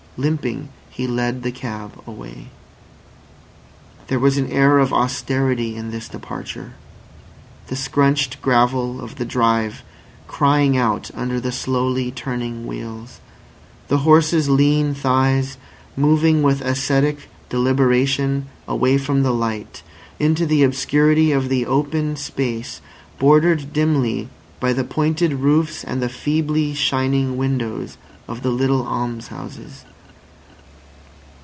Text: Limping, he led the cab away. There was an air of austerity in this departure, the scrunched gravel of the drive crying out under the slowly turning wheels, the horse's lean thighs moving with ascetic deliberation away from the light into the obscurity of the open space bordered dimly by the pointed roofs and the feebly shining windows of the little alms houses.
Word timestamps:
Limping, 0.17 0.67
he 0.89 1.07
led 1.07 1.41
the 1.41 1.53
cab 1.53 1.93
away. 2.05 2.49
There 4.07 4.19
was 4.19 4.37
an 4.37 4.47
air 4.51 4.77
of 4.77 4.91
austerity 4.91 5.77
in 5.77 5.89
this 5.91 6.09
departure, 6.09 6.73
the 7.67 7.77
scrunched 7.77 8.41
gravel 8.41 8.99
of 8.99 9.15
the 9.15 9.23
drive 9.23 9.83
crying 10.27 10.75
out 10.77 11.09
under 11.15 11.39
the 11.39 11.53
slowly 11.53 12.11
turning 12.11 12.67
wheels, 12.67 13.19
the 13.87 13.99
horse's 13.99 14.49
lean 14.49 14.93
thighs 14.93 15.57
moving 15.95 16.43
with 16.43 16.59
ascetic 16.61 17.29
deliberation 17.47 18.47
away 18.67 18.97
from 18.97 19.23
the 19.23 19.33
light 19.33 19.81
into 20.19 20.45
the 20.45 20.61
obscurity 20.61 21.31
of 21.31 21.47
the 21.47 21.65
open 21.65 22.17
space 22.17 22.81
bordered 23.17 23.71
dimly 23.71 24.27
by 24.59 24.73
the 24.73 24.83
pointed 24.83 25.35
roofs 25.35 25.85
and 25.85 26.01
the 26.01 26.09
feebly 26.09 26.73
shining 26.73 27.37
windows 27.37 27.95
of 28.27 28.43
the 28.43 28.51
little 28.51 28.85
alms 28.85 29.29
houses. 29.29 29.85